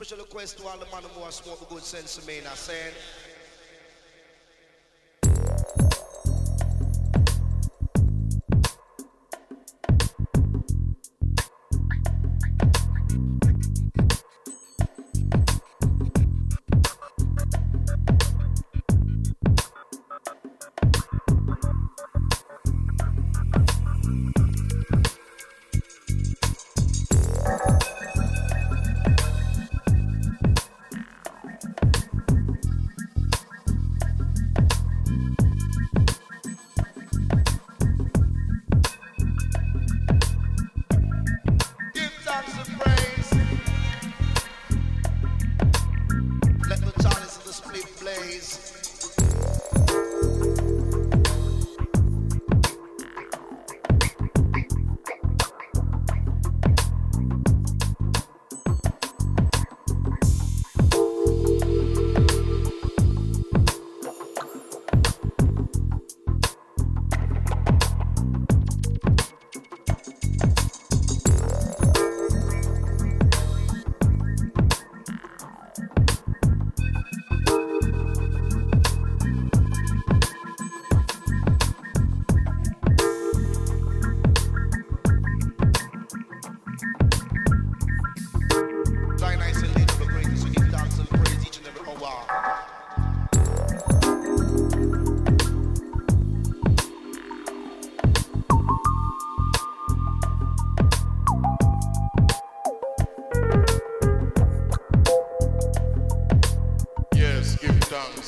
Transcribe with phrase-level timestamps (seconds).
[0.00, 2.94] Special request to all the man who want smoke good sense to me, I saying.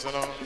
[0.02, 0.41] Thanks, uh,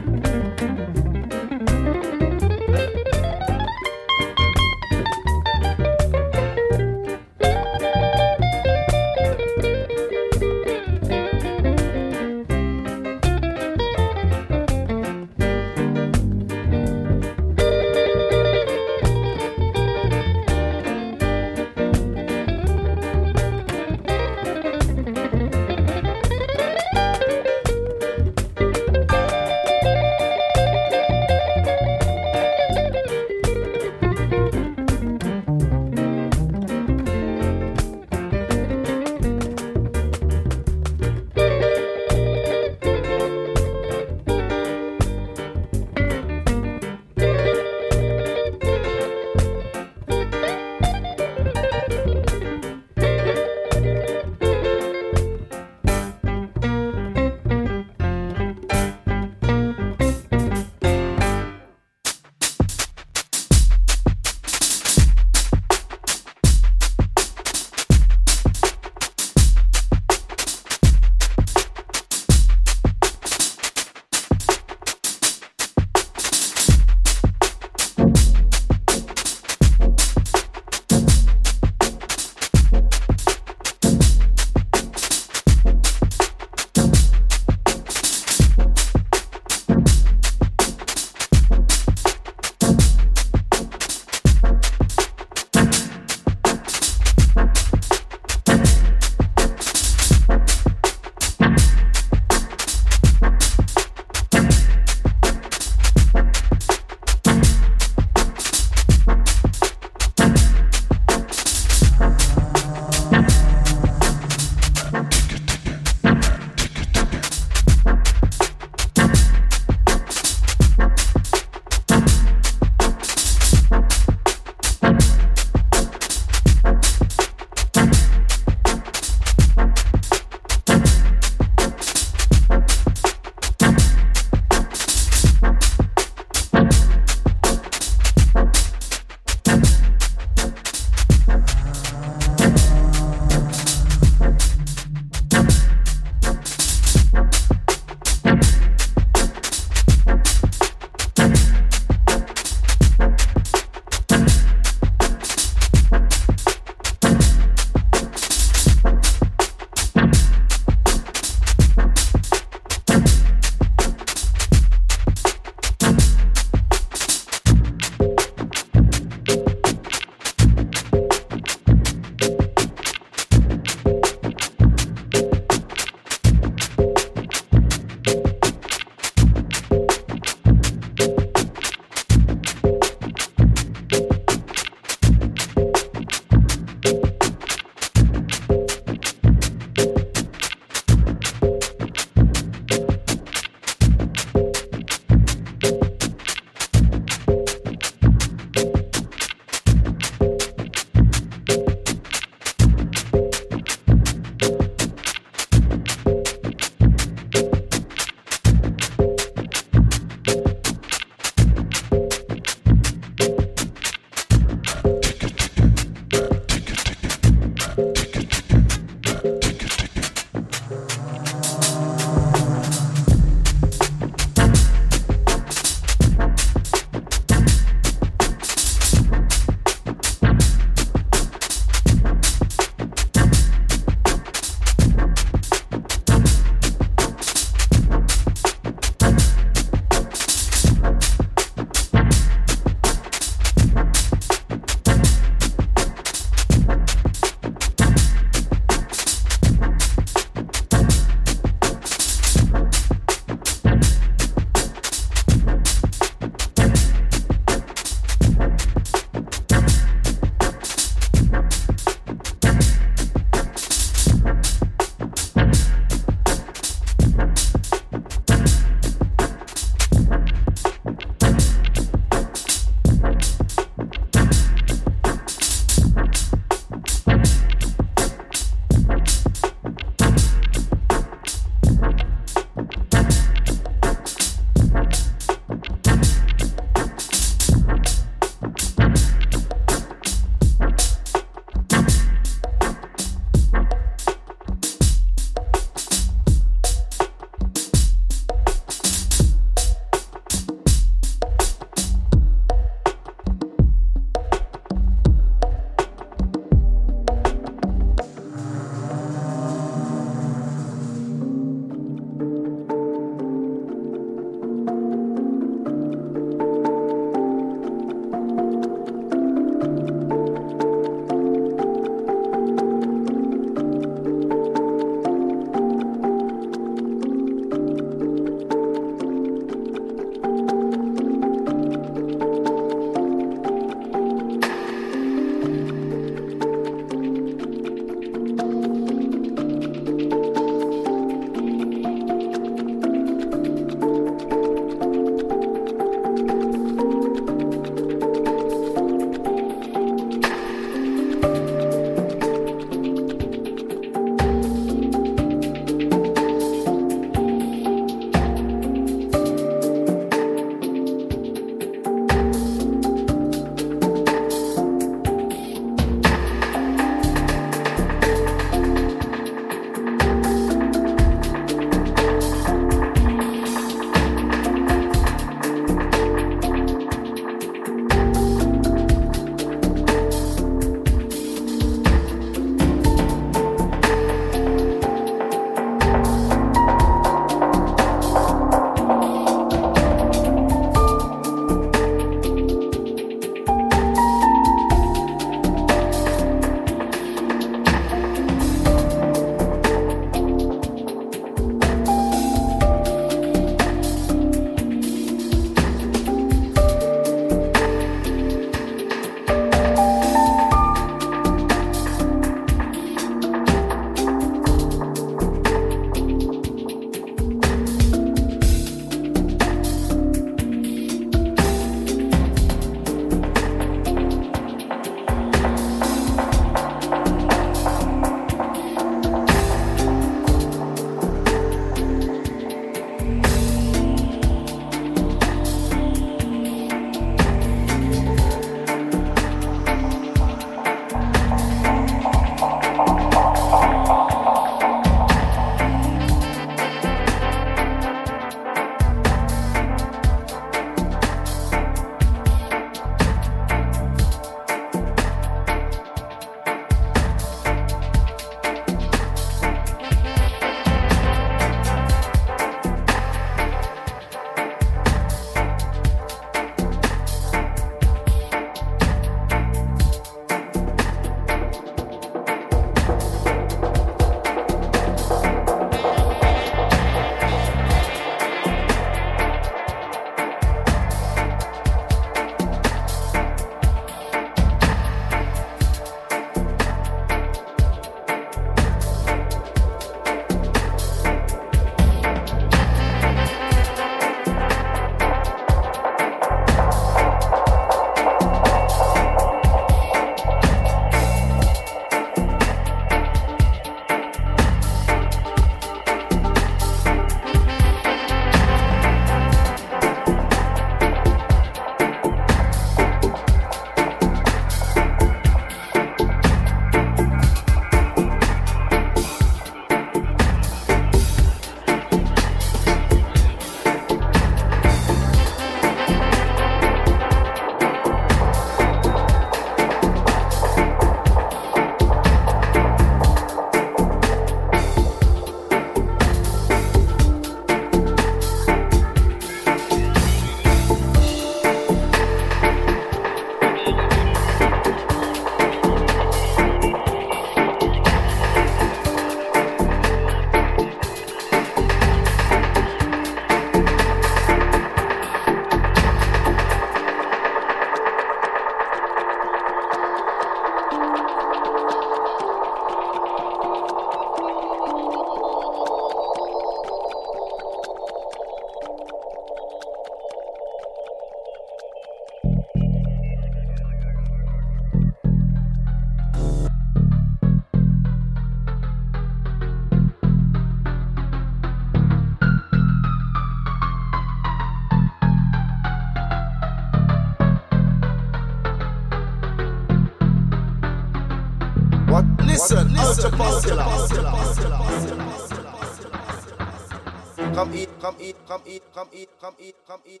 [597.81, 600.00] come eat, come eat, come eat, come eat, come eat.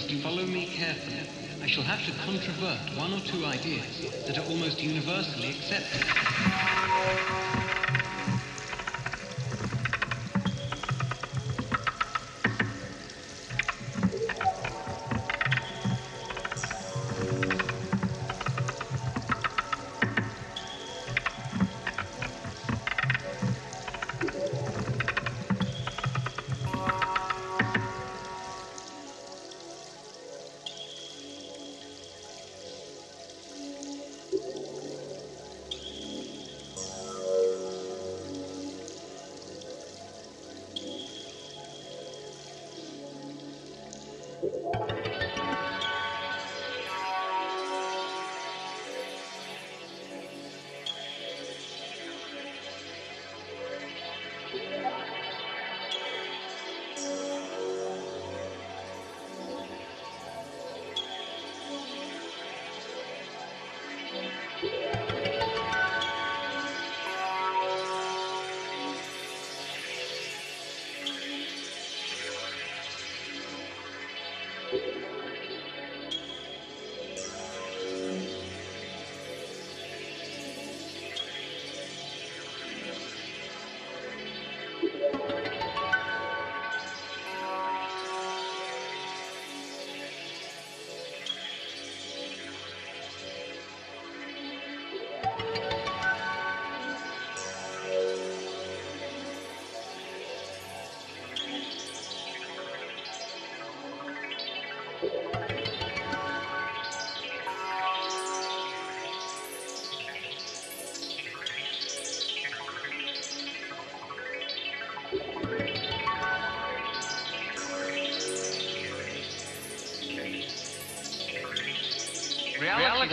[0.00, 1.28] Must follow me carefully.
[1.62, 6.19] I shall have to controvert one or two ideas that are almost universally accepted.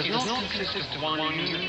[0.05, 1.66] Does not consist of one universe.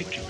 [0.00, 0.24] Picture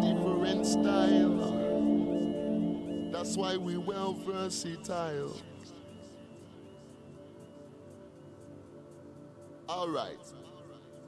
[0.00, 1.38] different style.
[3.12, 5.36] That's why we well versatile.
[9.68, 10.18] Alright.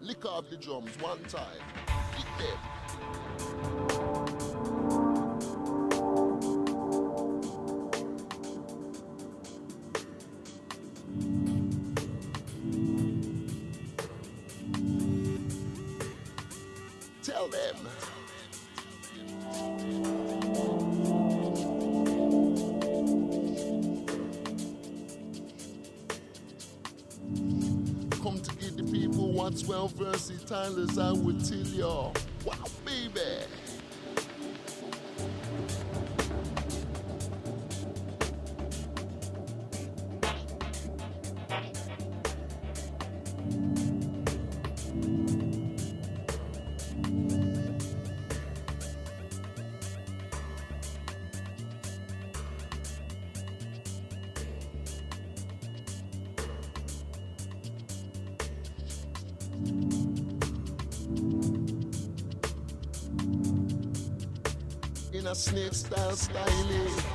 [0.01, 1.63] Lick up the drums one time.
[2.17, 3.80] Kick them.
[31.83, 32.20] Would
[65.41, 67.10] snake style styling.